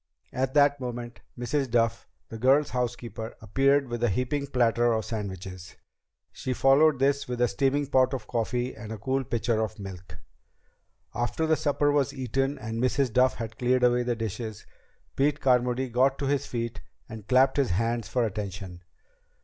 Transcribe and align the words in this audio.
At 0.33 0.55
that 0.55 0.79
moment 0.79 1.21
Mrs. 1.37 1.69
Duff, 1.69 2.07
the 2.29 2.39
girls' 2.39 2.71
housekeeper, 2.71 3.35
appeared 3.39 3.87
with 3.87 4.03
a 4.03 4.09
heaping 4.09 4.47
platter 4.47 4.93
of 4.93 5.05
sandwiches. 5.05 5.75
She 6.31 6.53
followed 6.53 6.97
this 6.97 7.27
with 7.27 7.39
a 7.39 7.47
steaming 7.47 7.85
pot 7.85 8.15
of 8.15 8.25
coffee 8.25 8.75
and 8.75 8.91
a 8.91 8.97
cool 8.97 9.23
pitcher 9.23 9.61
of 9.61 9.77
milk. 9.77 10.17
After 11.13 11.45
the 11.45 11.55
supper 11.55 11.91
was 11.91 12.15
eaten 12.15 12.57
and 12.57 12.81
Mrs. 12.81 13.13
Duff 13.13 13.35
had 13.35 13.59
cleared 13.59 13.83
away 13.83 14.01
the 14.01 14.15
dishes, 14.15 14.65
Pete 15.15 15.39
Carmody 15.39 15.87
got 15.87 16.17
to 16.17 16.25
his 16.25 16.47
feet 16.47 16.81
and 17.07 17.27
clapped 17.27 17.57
his 17.57 17.69
hands 17.69 18.07
for 18.07 18.25
attention. 18.25 18.81